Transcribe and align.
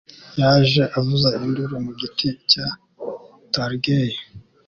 Yaje 0.39 0.83
avuza 0.97 1.29
induru 1.45 1.75
mu 1.85 1.91
giti 1.99 2.27
cya 2.51 2.65
tulgey 3.51 4.11